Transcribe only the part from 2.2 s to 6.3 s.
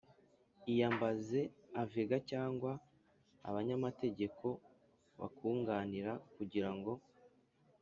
cyangwa abanyamategeko bakunganira